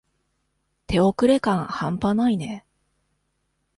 [0.89, 2.65] 手遅れ感はんぱないね。